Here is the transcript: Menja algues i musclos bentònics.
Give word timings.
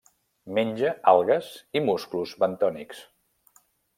Menja 0.57 0.93
algues 1.11 1.51
i 1.81 1.85
musclos 1.91 2.35
bentònics. 2.45 3.03